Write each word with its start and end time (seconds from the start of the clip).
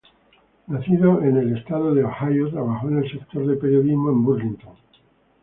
Nacido 0.65 1.21
en 1.21 1.37
el 1.37 1.55
Estado 1.57 1.93
de 1.93 2.03
Ohio, 2.03 2.49
trabajó 2.49 2.89
en 2.89 3.03
el 3.03 3.11
sector 3.11 3.45
de 3.45 3.55
periodismo 3.55 4.09
en 4.09 4.23
Burlington. 4.23 4.73